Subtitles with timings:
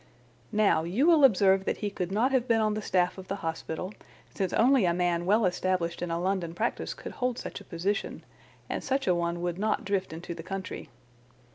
[0.51, 3.35] "Now, you will observe that he could not have been on the staff of the
[3.45, 3.93] hospital,
[4.33, 8.23] since only a man well established in a London practice could hold such a position,
[8.67, 10.89] and such a one would not drift into the country.